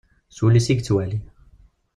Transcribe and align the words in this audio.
S 0.35 0.37
wul-is 0.41 0.67
i 0.69 0.73
yettwali. 0.75 1.19